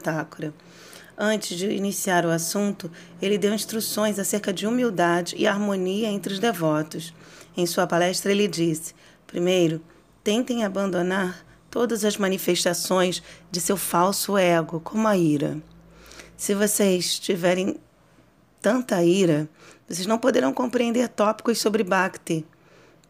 [0.01, 0.55] Thakura.
[1.21, 2.89] Antes de iniciar o assunto,
[3.21, 7.13] ele deu instruções acerca de humildade e harmonia entre os devotos.
[7.57, 8.95] Em sua palestra, ele disse:
[9.27, 9.81] Primeiro,
[10.23, 15.61] tentem abandonar todas as manifestações de seu falso ego, como a ira.
[16.37, 17.75] Se vocês tiverem
[18.61, 19.49] tanta ira,
[19.89, 22.45] vocês não poderão compreender tópicos sobre Bhakti.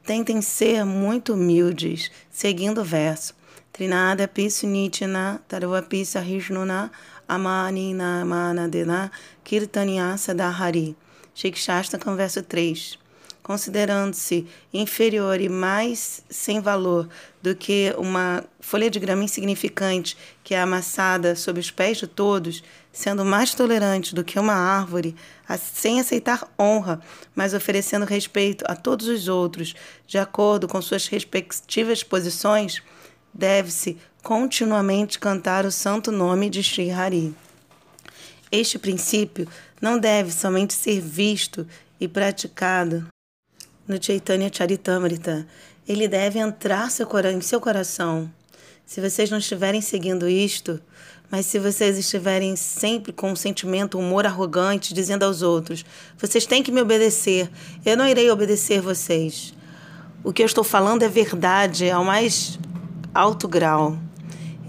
[0.03, 3.37] Tentem ser muito humildes, seguindo o verso.
[3.71, 9.11] Trinada Pisunitina Taruapi Sahishnuna amani na manadena
[9.43, 10.95] kirtanyasa dahari.
[11.35, 12.97] Shikshastakam, verso 3
[13.49, 17.09] considerando-se inferior e mais sem valor
[17.41, 22.63] do que uma folha de grama insignificante que é amassada sob os pés de todos,
[22.91, 25.15] sendo mais tolerante do que uma árvore,
[25.57, 27.01] sem aceitar honra,
[27.33, 29.73] mas oferecendo respeito a todos os outros,
[30.05, 32.83] de acordo com suas respectivas posições,
[33.33, 37.35] deve-se continuamente cantar o santo nome de Sri Hari.
[38.51, 39.47] Este princípio
[39.81, 41.67] não deve somente ser visto
[41.99, 43.07] e praticado
[43.89, 45.47] no Chaitanya Charitamrita,
[45.87, 46.87] ele deve entrar
[47.33, 48.31] em seu coração.
[48.85, 50.79] Se vocês não estiverem seguindo isto,
[51.31, 55.83] mas se vocês estiverem sempre com um sentimento, um humor arrogante, dizendo aos outros:
[56.19, 57.49] vocês têm que me obedecer,
[57.83, 59.55] eu não irei obedecer vocês.
[60.23, 62.59] O que eu estou falando é verdade ao mais
[63.19, 63.97] alto grau.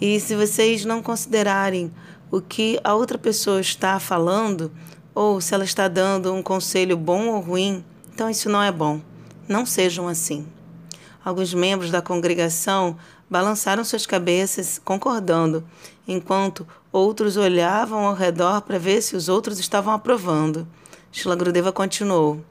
[0.01, 1.93] E se vocês não considerarem
[2.33, 4.73] o que a outra pessoa está falando,
[5.15, 9.01] ou se ela está dando um conselho bom ou ruim, então isso não é bom.
[9.49, 10.45] Não sejam assim.
[11.25, 12.97] Alguns membros da congregação
[13.29, 15.63] balançaram suas cabeças, concordando,
[16.09, 20.67] enquanto outros olhavam ao redor para ver se os outros estavam aprovando.
[21.13, 22.45] Shila Grudeva continuou.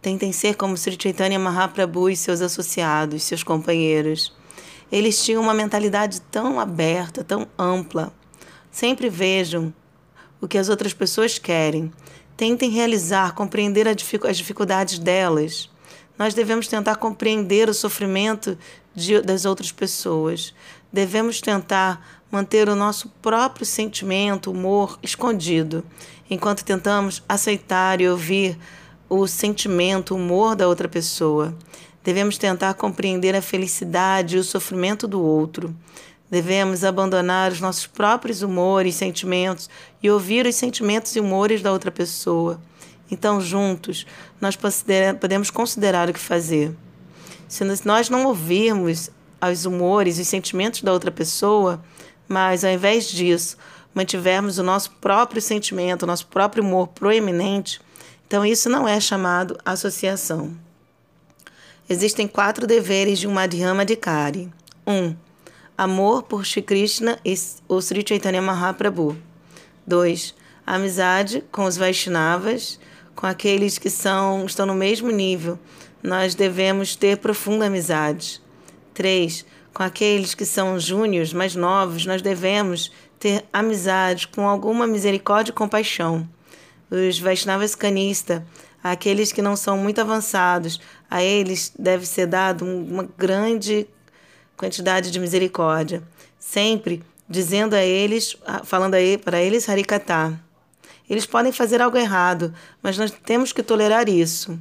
[0.00, 4.32] Tentem ser como Sri Chaitanya Mahaprabhu e seus associados, seus companheiros.
[4.92, 8.12] Eles tinham uma mentalidade tão aberta, tão ampla.
[8.70, 9.74] Sempre vejam
[10.40, 11.90] o que as outras pessoas querem.
[12.36, 15.72] Tentem realizar, compreender as dificuldades delas
[16.18, 18.56] nós devemos tentar compreender o sofrimento
[18.94, 20.54] de, das outras pessoas.
[20.92, 25.84] Devemos tentar manter o nosso próprio sentimento, humor escondido,
[26.30, 28.58] enquanto tentamos aceitar e ouvir
[29.08, 31.54] o sentimento, o humor da outra pessoa.
[32.04, 35.74] Devemos tentar compreender a felicidade e o sofrimento do outro.
[36.30, 39.68] Devemos abandonar os nossos próprios humores e sentimentos
[40.02, 42.60] e ouvir os sentimentos e humores da outra pessoa.
[43.10, 44.06] Então, juntos,
[44.40, 44.56] nós
[45.20, 46.74] podemos considerar o que fazer.
[47.46, 49.10] Se nós não ouvirmos
[49.42, 51.82] os humores e os sentimentos da outra pessoa,
[52.26, 53.58] mas ao invés disso,
[53.94, 57.78] mantivermos o nosso próprio sentimento, o nosso próprio humor proeminente,
[58.26, 60.56] então isso não é chamado associação.
[61.88, 64.50] Existem quatro deveres de um Madhyama Kari.
[64.86, 64.92] 1.
[64.92, 65.16] Um,
[65.76, 67.34] amor por Shri Krishna e
[67.68, 69.16] o Sri Chaitanya Mahaprabhu.
[69.86, 70.34] 2.
[70.64, 72.78] Amizade com os Vaishnavas
[73.14, 75.58] com aqueles que são estão no mesmo nível.
[76.02, 78.40] Nós devemos ter profunda amizade.
[78.94, 79.44] 3.
[79.72, 85.54] Com aqueles que são júniores, mais novos, nós devemos ter amizade com alguma misericórdia e
[85.54, 86.28] compaixão.
[86.90, 88.44] Os Vaishnavas canista,
[88.82, 90.80] aqueles que não são muito avançados,
[91.12, 93.86] a eles deve ser dado uma grande
[94.56, 96.02] quantidade de misericórdia,
[96.38, 100.40] sempre dizendo a eles, falando a para eles Harikatha.
[101.10, 104.58] Eles podem fazer algo errado, mas nós temos que tolerar isso.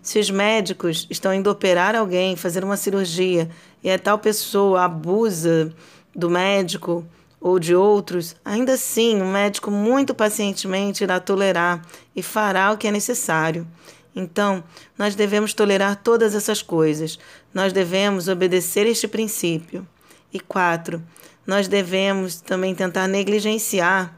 [0.00, 3.50] Se os médicos estão indo operar alguém, fazer uma cirurgia,
[3.84, 5.70] e a tal pessoa abusa
[6.16, 7.04] do médico
[7.38, 11.82] ou de outros, ainda assim o médico muito pacientemente irá tolerar
[12.16, 13.66] e fará o que é necessário.
[14.14, 14.64] Então,
[14.98, 17.18] nós devemos tolerar todas essas coisas.
[17.54, 19.86] Nós devemos obedecer este princípio.
[20.32, 21.02] E quatro,
[21.46, 24.16] nós devemos também tentar negligenciar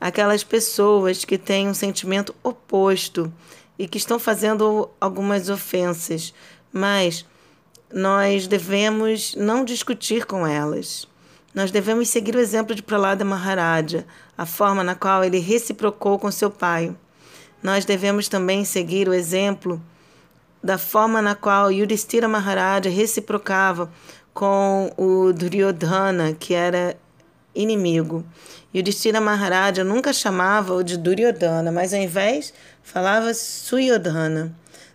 [0.00, 3.32] aquelas pessoas que têm um sentimento oposto
[3.78, 6.34] e que estão fazendo algumas ofensas,
[6.72, 7.24] mas
[7.92, 11.08] nós devemos não discutir com elas.
[11.54, 16.30] Nós devemos seguir o exemplo de Pralada Maharaja, a forma na qual ele reciprocou com
[16.30, 16.94] seu pai.
[17.66, 19.82] Nós devemos também seguir o exemplo
[20.62, 23.90] da forma na qual Yudhishthira Maharaja reciprocava
[24.32, 26.96] com o Duryodhana, que era
[27.52, 28.24] inimigo.
[28.72, 34.54] O Destira Maharaja nunca chamava-o de Duryodhana, mas ao invés falava Suyodhana.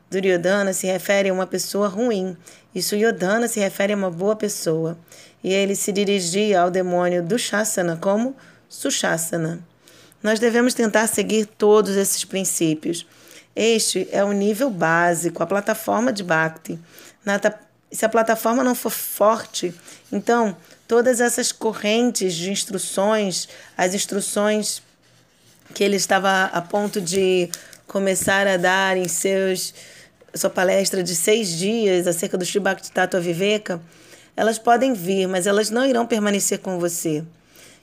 [0.10, 2.38] Duryodhana se refere a uma pessoa ruim
[2.74, 4.98] e Suyodhana se refere a uma boa pessoa.
[5.44, 8.34] E ele se dirigia ao demônio Dushasana como
[8.70, 9.71] Sushasana.
[10.22, 13.06] Nós devemos tentar seguir todos esses princípios.
[13.56, 16.80] Este é o nível básico, a plataforma de Bhakti.
[17.92, 19.74] Se a plataforma não for forte,
[20.12, 20.56] então
[20.88, 24.82] todas essas correntes de instruções, as instruções
[25.74, 27.50] que ele estava a ponto de
[27.88, 29.74] começar a dar em seus
[30.34, 32.90] sua palestra de seis dias acerca do Shibakti
[33.22, 33.82] Viveka,
[34.36, 37.24] elas podem vir, mas elas não irão permanecer com você.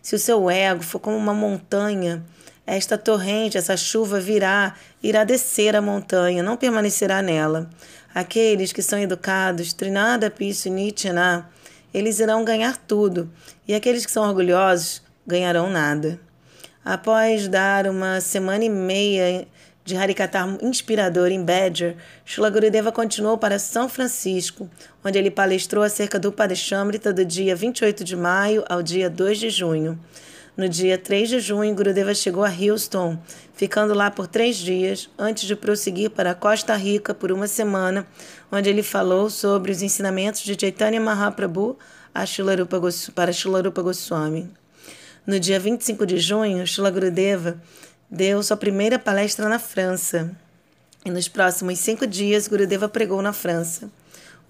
[0.09, 2.25] Se o seu ego for como uma montanha,
[2.67, 7.69] esta torrente, essa chuva virá, irá descer a montanha, não permanecerá nela.
[8.15, 11.51] Aqueles que são educados, Trinada Pisu Nityana,
[11.93, 13.31] eles irão ganhar tudo,
[13.67, 16.19] e aqueles que são orgulhosos ganharão nada.
[16.83, 19.47] Após dar uma semana e meia
[19.89, 24.69] de Harikata inspirador em Badger, Shila Gurudeva continuou para São Francisco,
[25.03, 29.49] onde ele palestrou acerca do Padeshamrita do dia 28 de maio ao dia 2 de
[29.49, 29.99] junho.
[30.55, 33.19] No dia 3 de junho, Gurudeva chegou a Houston,
[33.55, 38.07] ficando lá por três dias, antes de prosseguir para Costa Rica por uma semana,
[38.53, 41.79] onde ele falou sobre os ensinamentos de Chaitanya Mahaprabhu
[42.15, 42.79] a Shilarupa
[43.15, 44.51] para Shilarupa Goswami.
[45.27, 47.59] No dia 25 de junho, Shila Gurudeva
[48.11, 50.31] deu sua primeira palestra na França.
[51.05, 53.91] E nos próximos cinco dias, Gurudeva pregou na França.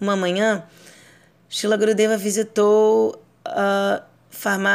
[0.00, 0.64] Uma manhã,
[1.48, 4.02] Shila Gurudeva visitou a,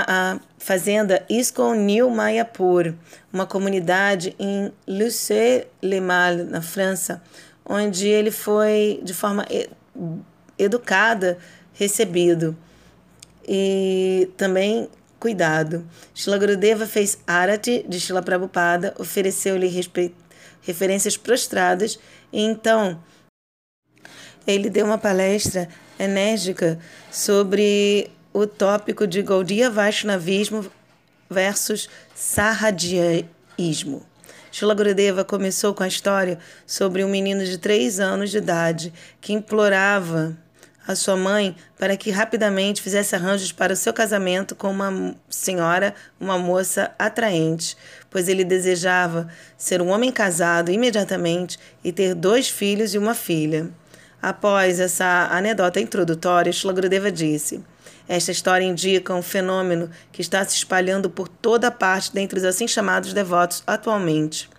[0.08, 2.94] a fazenda Iskon New Mayapur,
[3.32, 7.22] uma comunidade em Luce-le-Mal, na França,
[7.66, 9.46] onde ele foi de forma
[10.58, 11.38] educada
[11.74, 12.56] recebido
[13.48, 14.90] e também
[15.24, 15.88] cuidado.
[16.14, 19.70] Shila Gurudeva fez Arati de Shila Prabhupada, ofereceu-lhe
[20.62, 21.98] referências prostradas
[22.30, 23.02] e então
[24.46, 26.78] ele deu uma palestra enérgica
[27.10, 30.70] sobre o tópico de Gaudiya Vaishnavismo
[31.30, 34.06] versus Sahadiaísmo.
[34.52, 39.32] Shila Gurudeva começou com a história sobre um menino de três anos de idade que
[39.32, 40.38] implorava
[40.88, 45.94] a sua mãe para que rapidamente fizesse arranjos para o seu casamento com uma senhora,
[46.20, 47.78] uma moça atraente,
[48.10, 49.28] pois ele desejava
[49.58, 53.70] ser um homem casado imediatamente e ter dois filhos e uma filha.
[54.22, 57.62] Após essa anedota introdutória, Shlagradeva disse:
[58.08, 62.68] Esta história indica um fenômeno que está se espalhando por toda parte dentre os assim
[62.68, 64.53] chamados devotos atualmente.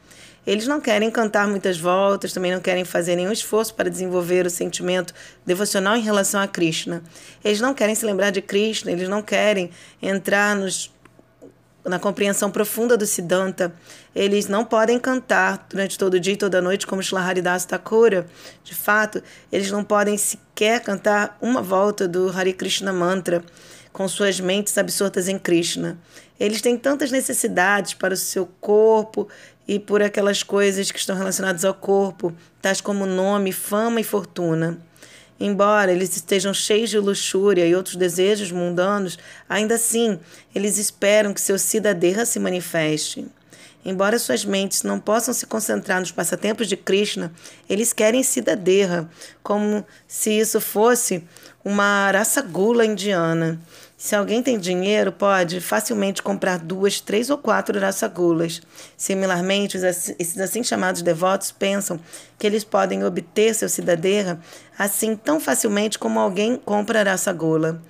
[0.46, 4.50] Eles não querem cantar muitas voltas, também não querem fazer nenhum esforço para desenvolver o
[4.50, 5.14] sentimento
[5.44, 7.02] devocional em relação a Krishna.
[7.42, 9.70] Eles não querem se lembrar de Krishna, eles não querem
[10.02, 10.92] entrar nos,
[11.84, 13.74] na compreensão profunda do Siddhanta.
[14.14, 18.26] Eles não podem cantar durante todo o dia e toda a noite como Shlaharidas Thakura.
[18.62, 23.42] De fato, eles não podem sequer cantar uma volta do Hare Krishna Mantra
[23.92, 25.96] com suas mentes absortas em Krishna.
[26.38, 29.28] Eles têm tantas necessidades para o seu corpo
[29.66, 34.78] e por aquelas coisas que estão relacionadas ao corpo, tais como nome, fama e fortuna.
[35.38, 40.18] Embora eles estejam cheios de luxúria e outros desejos mundanos, ainda assim
[40.54, 43.26] eles esperam que seu cidadã se manifeste.
[43.84, 47.32] Embora suas mentes não possam se concentrar nos passatempos de Krishna,
[47.68, 49.06] eles querem cidadã,
[49.42, 51.22] como se isso fosse
[51.62, 53.60] uma raça gula indiana.
[53.96, 58.60] Se alguém tem dinheiro, pode facilmente comprar duas, três ou quatro raçagulas.
[58.96, 61.98] Similarmente, esses assim chamados devotos pensam
[62.38, 64.38] que eles podem obter seu cidadeira
[64.78, 67.80] assim tão facilmente como alguém compra raçagula.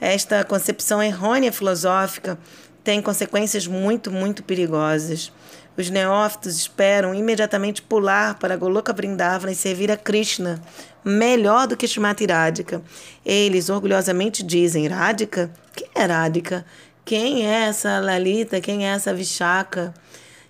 [0.00, 2.38] Esta concepção errônea filosófica
[2.82, 5.32] tem consequências muito, muito perigosas.
[5.76, 10.60] Os neófitos esperam imediatamente pular para Goloka Vrindavana e servir a Krishna,
[11.04, 12.82] melhor do que Shrimati Radhika.
[13.24, 15.50] Eles orgulhosamente dizem: Radhika?
[15.74, 16.66] Quem é Radhika?
[17.04, 18.60] Quem é essa Lalita?
[18.60, 19.94] Quem é essa Vishaka?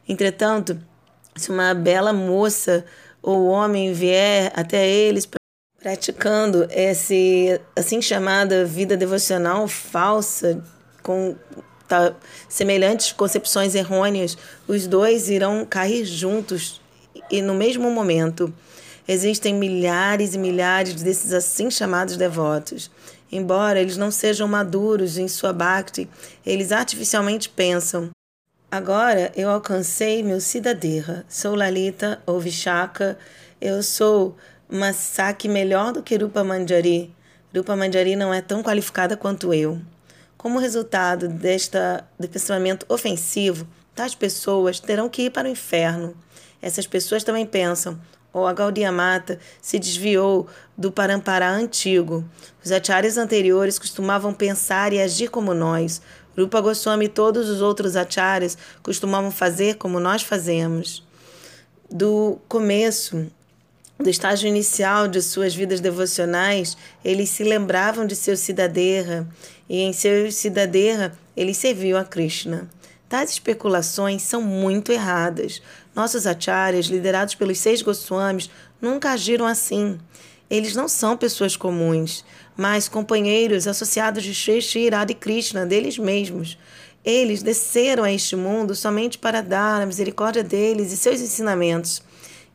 [0.09, 0.79] Entretanto,
[1.37, 2.85] se uma bela moça
[3.23, 5.29] ou homem vier até eles
[5.81, 10.63] praticando esse assim chamada vida devocional falsa
[11.03, 11.37] com
[11.91, 12.15] tá,
[12.49, 14.39] semelhantes concepções errôneas,
[14.69, 16.81] os dois irão cair juntos
[17.29, 18.55] e no mesmo momento.
[19.09, 22.91] Existem milhares e milhares desses assim chamados devotos.
[23.33, 26.09] Embora eles não sejam maduros em sua bhakti,
[26.47, 28.11] eles artificialmente pensam:
[28.71, 33.19] agora eu alcancei meu Siddhadeha, sou Lalita ou Vishaka,
[33.61, 34.37] eu sou
[34.69, 37.13] uma Saki melhor do que Rupa Manjari.
[37.55, 39.81] Rupa Manjari não é tão qualificada quanto eu.
[40.41, 46.17] Como resultado desta, de pensamento ofensivo, tais pessoas terão que ir para o inferno.
[46.63, 48.01] Essas pessoas também pensam,
[48.33, 50.47] ou a Gaudiya Mata se desviou
[50.79, 52.25] do Parampará antigo.
[52.65, 56.01] Os acharyas anteriores costumavam pensar e agir como nós.
[56.35, 61.07] Rupa Goswami e todos os outros acharyas costumavam fazer como nós fazemos.
[61.91, 63.31] Do começo,
[64.01, 69.29] do estágio inicial de suas vidas devocionais, eles se lembravam de seu Siddhadeha
[69.69, 72.69] e em seu Siddhadeha eles serviam a Krishna.
[73.09, 75.61] Tais especulações são muito erradas.
[75.95, 78.49] Nossos acharyas, liderados pelos seis Goswamis,
[78.81, 79.99] nunca agiram assim.
[80.49, 82.25] Eles não são pessoas comuns,
[82.57, 86.57] mas companheiros associados de Shri Shri Radha Krishna, deles mesmos.
[87.05, 92.03] Eles desceram a este mundo somente para dar a misericórdia deles e seus ensinamentos.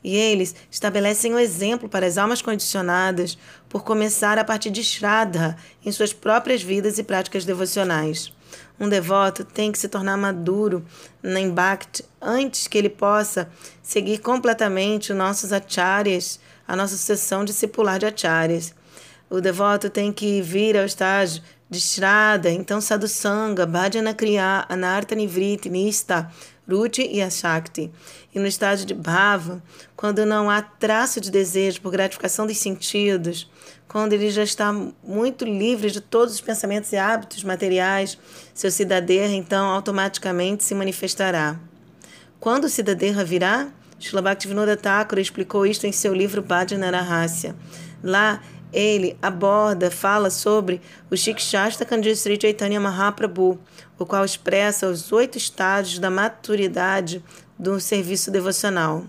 [0.06, 5.58] E eles estabelecem um exemplo para as almas condicionadas por começar a partir de Shraddha
[5.84, 8.32] em suas próprias vidas e práticas devocionais.
[8.80, 10.86] Um devoto tem que se tornar maduro
[11.24, 13.50] em Bhakti antes que ele possa
[13.82, 18.76] seguir completamente os nossos acharyas, a nossa sucessão discipular de acharyas.
[19.28, 25.68] O devoto tem que vir ao estágio de Shraddha, então Sadhusanga, Bhajana Kriya, Anartha Nivriti,
[25.68, 26.32] Nista,
[26.70, 27.92] Ruti e Ashakti.
[28.34, 29.62] E no estágio de Bhava,
[29.96, 33.50] quando não há traço de desejo por gratificação dos sentidos,
[33.88, 38.18] quando ele já está muito livre de todos os pensamentos e hábitos materiais,
[38.54, 41.60] seu cidadão então automaticamente se manifestará.
[42.40, 43.70] Quando o cidadão virá?
[44.00, 47.56] Srila Bhaktivinoda Thakur explicou isto em seu livro Bhajana Rahasya.
[48.04, 48.42] Lá
[48.76, 53.58] ele aborda, fala sobre o Shikshastra Sri Chaitanya Mahaprabhu,
[53.98, 57.24] o qual expressa os oito estágios da maturidade
[57.58, 59.06] do serviço devocional.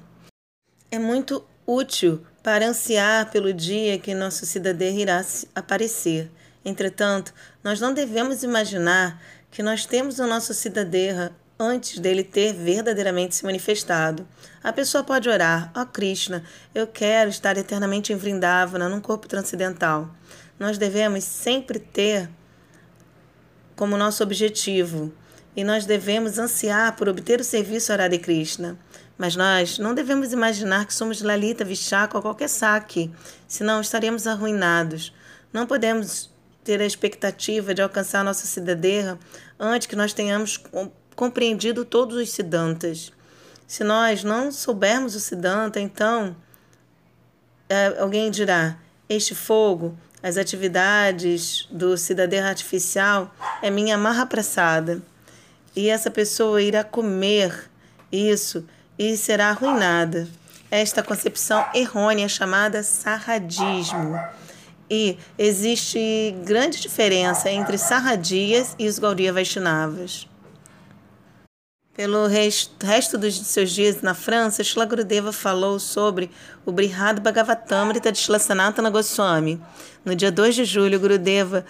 [0.89, 6.31] É muito útil para ansiar pelo dia que nosso cidadão irá aparecer.
[6.65, 13.35] Entretanto, nós não devemos imaginar que nós temos o nosso cidadão antes dele ter verdadeiramente
[13.35, 14.27] se manifestado.
[14.63, 16.45] A pessoa pode orar: Ó oh Krishna,
[16.75, 20.11] eu quero estar eternamente em Vrindavana, num corpo transcendental.
[20.59, 22.31] Nós devemos sempre ter
[23.75, 25.13] como nosso objetivo
[25.55, 28.79] e nós devemos ansiar por obter o serviço a Radha Krishna.
[29.19, 33.11] Mas nós não devemos imaginar que somos Lalita, Vishaka ou qualquer saque,
[33.49, 35.15] senão estaremos arruinados.
[35.51, 36.31] Não podemos
[36.63, 39.19] ter a expectativa de alcançar nossa cidadela
[39.59, 40.63] antes que nós tenhamos
[41.17, 43.13] compreendido todos os Siddhantas.
[43.67, 46.37] Se nós não soubermos o Siddhanta, então
[47.69, 48.77] é, alguém dirá:
[49.09, 55.03] este fogo, as atividades do cidadão artificial é minha marra pressada.
[55.75, 57.71] E essa pessoa irá comer
[58.11, 58.65] isso
[58.99, 60.29] e será arruinada.
[60.71, 64.19] Esta concepção errônea chamada sarradismo.
[64.89, 70.27] E existe grande diferença entre sarradias e os Gaudiya Vaishnavas.
[71.97, 76.31] Pelo resto dos seus dias na França, Shila Gurudeva falou sobre
[76.67, 79.59] o Brihad Bhagavatamrita de Shila Sanatana Goswami.
[80.05, 81.65] No dia 2 de julho, Gurudeva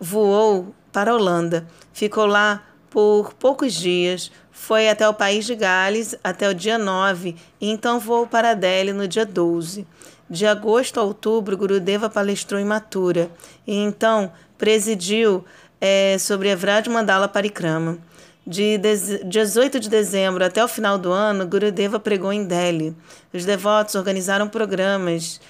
[0.00, 1.68] voou para a Holanda.
[1.92, 7.36] Ficou lá por poucos dias, foi até o país de Gales até o dia 9
[7.60, 9.86] e então voou para Delhi no dia 12.
[10.28, 13.30] De agosto a outubro, Gurudeva palestrou em Mathura
[13.64, 15.44] e então presidiu
[15.80, 18.00] é, sobre Evrad Mandala Parikrama.
[18.46, 22.94] De 18 de dezembro até o final do ano, Gurudeva pregou em Delhi.
[23.32, 25.40] Os devotos organizaram programas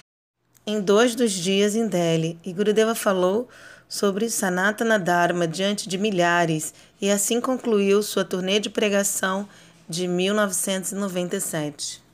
[0.65, 3.49] em dois dos dias em Delhi e Gurudeva falou
[3.89, 9.45] sobre Sanatana Dharma diante de milhares e assim concluiu sua turnê de pregação
[9.89, 12.04] de 1997.